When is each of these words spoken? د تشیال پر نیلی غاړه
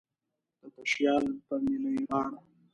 د 0.59 0.61
تشیال 0.75 1.23
پر 1.45 1.59
نیلی 1.67 1.95
غاړه 2.09 2.37